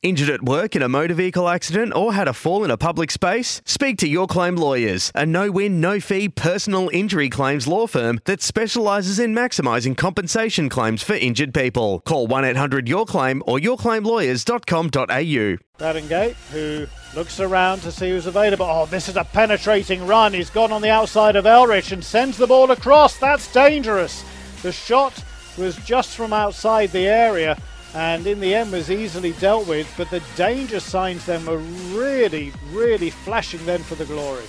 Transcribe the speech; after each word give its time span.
Injured 0.00 0.30
at 0.30 0.44
work 0.44 0.76
in 0.76 0.82
a 0.82 0.88
motor 0.88 1.14
vehicle 1.14 1.48
accident 1.48 1.92
or 1.92 2.12
had 2.12 2.28
a 2.28 2.32
fall 2.32 2.62
in 2.62 2.70
a 2.70 2.76
public 2.76 3.10
space? 3.10 3.60
Speak 3.64 3.98
to 3.98 4.06
Your 4.06 4.28
Claim 4.28 4.54
Lawyers, 4.54 5.10
a 5.12 5.26
no 5.26 5.50
win, 5.50 5.80
no 5.80 5.98
fee 5.98 6.28
personal 6.28 6.88
injury 6.92 7.28
claims 7.28 7.66
law 7.66 7.88
firm 7.88 8.20
that 8.24 8.40
specialises 8.40 9.18
in 9.18 9.34
maximising 9.34 9.96
compensation 9.96 10.68
claims 10.68 11.02
for 11.02 11.14
injured 11.14 11.52
people. 11.52 11.98
Call 12.06 12.28
1 12.28 12.44
800 12.44 12.88
Your 12.88 13.06
Claim 13.06 13.42
or 13.44 13.58
yourclaimlawyers.com.au. 13.58 16.08
Gate, 16.08 16.36
who 16.52 16.86
looks 17.16 17.40
around 17.40 17.80
to 17.80 17.90
see 17.90 18.10
who's 18.10 18.26
available. 18.26 18.66
Oh, 18.66 18.86
this 18.86 19.08
is 19.08 19.16
a 19.16 19.24
penetrating 19.24 20.06
run. 20.06 20.32
He's 20.32 20.50
gone 20.50 20.70
on 20.70 20.80
the 20.80 20.90
outside 20.90 21.34
of 21.34 21.44
Elrich 21.44 21.90
and 21.90 22.04
sends 22.04 22.36
the 22.36 22.46
ball 22.46 22.70
across. 22.70 23.16
That's 23.16 23.52
dangerous. 23.52 24.24
The 24.62 24.70
shot 24.70 25.24
was 25.56 25.74
just 25.78 26.14
from 26.14 26.32
outside 26.32 26.92
the 26.92 27.08
area 27.08 27.58
and 27.94 28.26
in 28.26 28.40
the 28.40 28.54
end 28.54 28.72
was 28.72 28.90
easily 28.90 29.32
dealt 29.32 29.66
with, 29.66 29.92
but 29.96 30.10
the 30.10 30.22
danger 30.36 30.80
signs 30.80 31.24
then 31.26 31.44
were 31.46 31.58
really, 31.96 32.52
really 32.70 33.10
flashing 33.10 33.64
then 33.64 33.82
for 33.82 33.94
the 33.94 34.04
glory. 34.04 34.44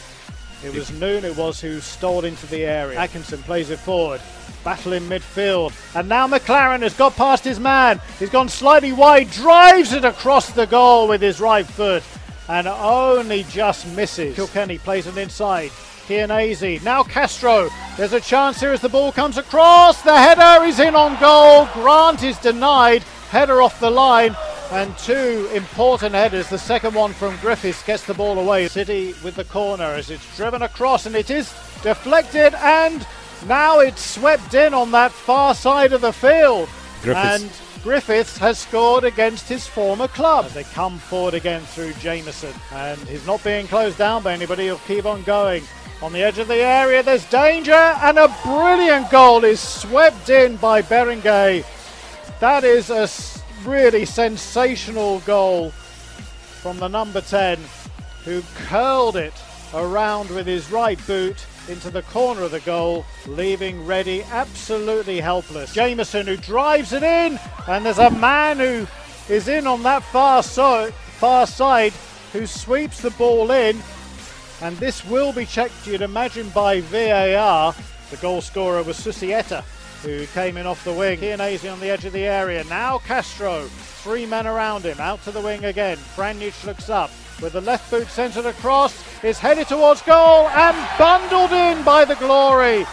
It 0.63 0.73
was 0.73 0.91
Noone, 0.91 1.23
it 1.23 1.37
was 1.37 1.61
who 1.61 1.79
stole 1.79 2.25
into 2.25 2.45
the 2.47 2.65
area. 2.65 2.99
Atkinson 2.99 3.41
plays 3.43 3.69
it 3.69 3.79
forward. 3.79 4.19
Battle 4.63 4.91
in 4.91 5.03
midfield. 5.03 5.73
And 5.95 6.09
now 6.09 6.27
Maclaren 6.27 6.81
has 6.81 6.93
got 6.93 7.15
past 7.15 7.45
his 7.45 7.61
man. 7.61 8.01
He's 8.19 8.29
gone 8.29 8.49
slightly 8.49 8.91
wide, 8.91 9.31
drives 9.31 9.93
it 9.93 10.03
across 10.03 10.51
the 10.51 10.67
goal 10.67 11.07
with 11.07 11.21
his 11.21 11.39
right 11.39 11.65
foot, 11.65 12.03
and 12.49 12.67
only 12.67 13.43
just 13.43 13.87
misses. 13.95 14.35
Kilkenny 14.35 14.77
plays 14.79 15.07
it 15.07 15.17
inside. 15.17 15.71
Chianese. 16.09 16.83
Now 16.83 17.03
Castro. 17.03 17.69
There's 17.95 18.13
a 18.13 18.19
chance 18.19 18.59
here 18.59 18.71
as 18.71 18.81
the 18.81 18.89
ball 18.89 19.13
comes 19.13 19.37
across. 19.37 20.01
The 20.01 20.17
header 20.17 20.65
is 20.65 20.79
in 20.79 20.95
on 20.95 21.17
goal. 21.21 21.69
Grant 21.73 22.23
is 22.23 22.37
denied. 22.39 23.05
Header 23.29 23.61
off 23.61 23.79
the 23.79 23.89
line. 23.89 24.35
And 24.71 24.95
two 24.99 25.49
important 25.53 26.13
headers. 26.13 26.47
The 26.47 26.59
second 26.59 26.93
one 26.93 27.13
from 27.13 27.35
Griffiths 27.37 27.81
gets 27.83 28.05
the 28.05 28.13
ball 28.13 28.37
away. 28.37 28.67
City 28.67 29.15
with 29.23 29.35
the 29.35 29.45
corner 29.45 29.83
as 29.83 30.11
it's 30.11 30.37
driven 30.37 30.61
across 30.61 31.07
and 31.07 31.15
it 31.15 31.31
is 31.31 31.51
deflected 31.81 32.53
and 32.55 33.05
now 33.47 33.79
it's 33.79 34.03
swept 34.03 34.53
in 34.53 34.73
on 34.73 34.91
that 34.91 35.11
far 35.11 35.55
side 35.55 35.93
of 35.93 36.01
the 36.01 36.13
field. 36.13 36.69
Griffiths. 37.01 37.43
And 37.43 37.83
Griffiths 37.83 38.37
has 38.37 38.59
scored 38.59 39.05
against 39.05 39.47
his 39.47 39.65
former 39.65 40.07
club. 40.07 40.45
As 40.45 40.53
they 40.53 40.65
come 40.65 40.99
forward 40.99 41.33
again 41.33 41.61
through 41.61 41.93
Jamieson. 41.93 42.53
And 42.73 42.99
he's 43.01 43.25
not 43.25 43.43
being 43.43 43.67
closed 43.67 43.97
down 43.97 44.21
by 44.21 44.33
anybody. 44.33 44.65
He'll 44.65 44.77
keep 44.79 45.05
on 45.05 45.23
going. 45.23 45.63
On 46.01 46.13
the 46.13 46.23
edge 46.23 46.37
of 46.37 46.47
the 46.47 46.55
area, 46.55 47.03
there's 47.03 47.25
danger, 47.29 47.73
and 47.73 48.17
a 48.17 48.33
brilliant 48.43 49.09
goal 49.09 49.43
is 49.43 49.59
swept 49.59 50.29
in 50.29 50.55
by 50.57 50.81
Berenguer. 50.81 51.65
That 52.39 52.63
is 52.63 52.89
a 52.89 53.09
really 53.67 54.05
sensational 54.05 55.19
goal 55.19 55.71
from 56.61 56.77
the 56.77 56.87
number 56.87 57.21
10, 57.21 57.59
who 58.23 58.41
curled 58.55 59.17
it 59.17 59.33
around 59.73 60.29
with 60.29 60.47
his 60.47 60.71
right 60.71 60.99
boot 61.05 61.45
into 61.67 61.89
the 61.89 62.01
corner 62.03 62.43
of 62.43 62.51
the 62.51 62.59
goal, 62.61 63.05
leaving 63.27 63.85
Reddy 63.85 64.23
absolutely 64.31 65.19
helpless. 65.19 65.73
Jamieson 65.73 66.27
who 66.27 66.37
drives 66.37 66.93
it 66.93 67.03
in, 67.03 67.39
and 67.67 67.85
there's 67.85 67.99
a 67.99 68.09
man 68.09 68.57
who 68.57 68.87
is 69.31 69.47
in 69.47 69.67
on 69.67 69.83
that 69.83 70.03
far, 70.03 70.41
so, 70.41 70.91
far 71.19 71.45
side 71.45 71.93
who 72.33 72.47
sweeps 72.47 73.01
the 73.01 73.11
ball 73.11 73.51
in 73.51 73.81
and 74.61 74.75
this 74.77 75.05
will 75.05 75.31
be 75.31 75.45
checked, 75.45 75.87
you'd 75.87 76.01
imagine, 76.01 76.49
by 76.49 76.81
VAR. 76.81 77.73
The 78.11 78.17
goal 78.17 78.41
scorer 78.41 78.83
was 78.83 78.97
Susaeta, 78.97 79.63
who 80.01 80.25
came 80.27 80.57
in 80.57 80.65
off 80.65 80.83
the 80.83 80.93
wing. 80.93 81.19
Chianese 81.19 81.71
on 81.71 81.79
the 81.79 81.89
edge 81.89 82.05
of 82.05 82.13
the 82.13 82.25
area. 82.25 82.63
Now 82.65 82.99
Castro, 82.99 83.65
three 83.67 84.25
men 84.25 84.47
around 84.47 84.83
him, 84.83 84.99
out 84.99 85.23
to 85.23 85.31
the 85.31 85.41
wing 85.41 85.65
again. 85.65 85.97
Franjic 85.97 86.65
looks 86.65 86.89
up 86.89 87.11
with 87.41 87.53
the 87.53 87.61
left 87.61 87.89
boot 87.89 88.07
centred 88.07 88.45
across, 88.45 89.03
is 89.23 89.39
headed 89.39 89.67
towards 89.67 90.01
goal 90.01 90.49
and 90.49 90.75
bundled 90.97 91.51
in 91.51 91.83
by 91.83 92.05
the 92.05 92.15
glory. 92.15 92.85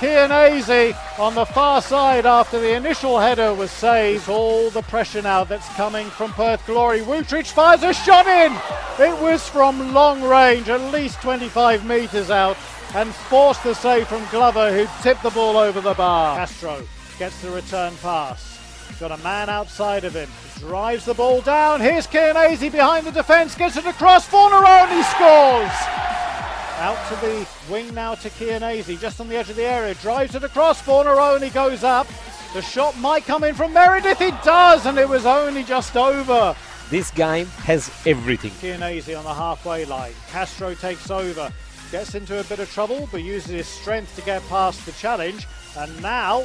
Chianese 0.00 0.96
on 1.18 1.34
the 1.34 1.44
far 1.44 1.82
side 1.82 2.24
after 2.24 2.58
the 2.58 2.74
initial 2.74 3.18
header 3.18 3.52
was 3.52 3.70
saved. 3.70 4.30
All 4.30 4.70
the 4.70 4.80
pressure 4.80 5.20
now 5.20 5.44
that's 5.44 5.68
coming 5.74 6.06
from 6.08 6.32
Perth 6.32 6.64
Glory. 6.64 7.00
Wüthrich 7.00 7.52
fires 7.52 7.82
a 7.82 7.92
shot 7.92 8.26
in. 8.26 8.50
It 8.98 9.20
was 9.20 9.46
from 9.46 9.92
long 9.92 10.22
range, 10.22 10.70
at 10.70 10.90
least 10.90 11.20
25 11.20 11.84
metres 11.84 12.30
out, 12.30 12.56
and 12.94 13.14
forced 13.14 13.62
the 13.64 13.74
save 13.74 14.08
from 14.08 14.24
Glover, 14.30 14.72
who 14.72 14.86
tipped 15.02 15.22
the 15.22 15.30
ball 15.30 15.56
over 15.56 15.80
the 15.80 15.94
bar. 15.94 16.36
Castro 16.36 16.82
gets 17.18 17.40
the 17.42 17.50
return 17.50 17.94
pass. 18.02 18.58
Got 18.98 19.12
a 19.12 19.22
man 19.22 19.48
outside 19.48 20.04
of 20.04 20.14
him. 20.14 20.28
Drives 20.58 21.06
the 21.06 21.14
ball 21.14 21.40
down. 21.40 21.80
Here's 21.80 22.06
Chianese 22.06 22.70
behind 22.70 23.06
the 23.06 23.12
defence. 23.12 23.54
Gets 23.54 23.76
it 23.76 23.86
across. 23.86 24.28
Fornaroli 24.28 25.02
scores. 25.14 25.72
Out 26.78 26.98
to 27.08 27.14
the 27.26 27.46
wing 27.70 27.94
now 27.94 28.14
to 28.16 28.28
Chianese, 28.28 29.00
just 29.00 29.20
on 29.20 29.28
the 29.28 29.36
edge 29.36 29.48
of 29.48 29.56
the 29.56 29.64
area. 29.64 29.94
Drives 29.94 30.34
it 30.34 30.44
across. 30.44 30.82
Fornaroli 30.82 31.52
goes 31.54 31.82
up. 31.84 32.06
The 32.52 32.60
shot 32.60 32.98
might 32.98 33.24
come 33.24 33.44
in 33.44 33.54
from 33.54 33.72
Meredith. 33.72 34.20
It 34.20 34.34
does, 34.42 34.84
and 34.84 34.98
it 34.98 35.08
was 35.08 35.24
only 35.24 35.62
just 35.62 35.96
over. 35.96 36.54
This 36.90 37.10
game 37.12 37.46
has 37.64 37.90
everything. 38.04 38.50
Chianese 38.50 39.16
on 39.16 39.24
the 39.24 39.32
halfway 39.32 39.84
line. 39.84 40.12
Castro 40.30 40.74
takes 40.74 41.10
over. 41.10 41.52
Gets 41.90 42.14
into 42.14 42.38
a 42.38 42.44
bit 42.44 42.60
of 42.60 42.70
trouble, 42.70 43.08
but 43.10 43.22
uses 43.22 43.50
his 43.50 43.66
strength 43.66 44.14
to 44.14 44.22
get 44.22 44.48
past 44.48 44.86
the 44.86 44.92
challenge. 44.92 45.48
And 45.76 46.00
now, 46.00 46.44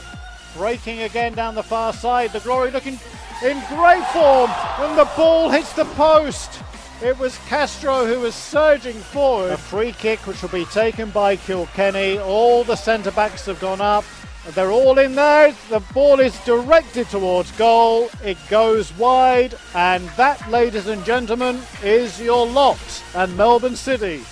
breaking 0.58 1.02
again 1.02 1.34
down 1.34 1.54
the 1.54 1.62
far 1.62 1.94
side. 1.94 2.34
The 2.34 2.40
Glory 2.40 2.72
looking 2.72 3.00
in 3.44 3.62
great 3.68 4.04
form 4.08 4.50
when 4.80 4.96
the 4.96 5.08
ball 5.16 5.52
hits 5.52 5.74
the 5.74 5.86
post. 5.86 6.62
It 7.04 7.20
was 7.20 7.38
Castro 7.48 8.08
who 8.08 8.22
was 8.22 8.34
surging 8.34 8.96
forward. 8.96 9.52
A 9.52 9.58
free 9.58 9.92
kick 9.92 10.26
which 10.26 10.42
will 10.42 10.50
be 10.50 10.66
taken 10.66 11.12
by 11.12 11.36
Kilkenny. 11.36 12.18
All 12.18 12.64
the 12.64 12.76
centre 12.76 13.12
backs 13.12 13.46
have 13.46 13.60
gone 13.60 13.82
up. 13.82 14.06
They're 14.50 14.72
all 14.72 14.98
in 14.98 15.14
there. 15.14 15.54
The 15.70 15.82
ball 15.94 16.20
is 16.20 16.38
directed 16.46 17.08
towards 17.10 17.52
goal. 17.52 18.10
It 18.24 18.38
goes 18.50 18.92
wide. 18.98 19.54
And 19.76 20.08
that, 20.18 20.50
ladies 20.50 20.88
and 20.88 21.06
gentlemen, 21.06 21.62
is 21.84 22.20
your 22.20 22.48
lot. 22.48 23.04
And 23.14 23.36
Melbourne 23.38 23.76
City 23.76 24.24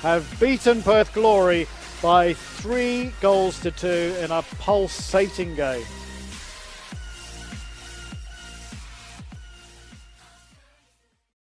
have 0.00 0.38
beaten 0.40 0.82
Perth 0.82 1.12
Glory 1.12 1.66
by 2.02 2.34
three 2.34 3.12
goals 3.20 3.60
to 3.60 3.70
two 3.70 4.14
in 4.20 4.30
a 4.30 4.42
pulsating 4.58 5.54
game. 5.54 5.84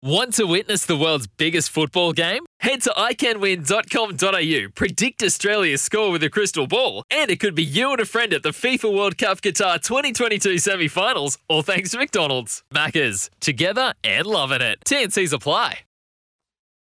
Want 0.03 0.33
to 0.33 0.47
witness 0.47 0.83
the 0.87 0.97
world's 0.97 1.27
biggest 1.27 1.69
football 1.69 2.11
game? 2.11 2.43
Head 2.59 2.81
to 2.83 2.89
iCanWin.com.au, 2.89 4.71
predict 4.73 5.21
Australia's 5.21 5.83
score 5.83 6.11
with 6.11 6.23
a 6.23 6.29
crystal 6.29 6.65
ball, 6.65 7.03
and 7.11 7.29
it 7.29 7.39
could 7.39 7.53
be 7.53 7.63
you 7.63 7.91
and 7.91 7.99
a 7.99 8.05
friend 8.05 8.33
at 8.33 8.41
the 8.41 8.49
FIFA 8.49 8.97
World 8.97 9.19
Cup 9.19 9.41
Qatar 9.41 9.79
2022 9.79 10.57
semi 10.57 10.87
finals, 10.87 11.37
all 11.47 11.61
thanks 11.61 11.91
to 11.91 11.99
McDonald's. 11.99 12.63
Maccas, 12.73 13.29
together 13.39 13.93
and 14.03 14.25
loving 14.25 14.61
it. 14.61 14.79
TNCs 14.85 15.33
apply. 15.33 15.81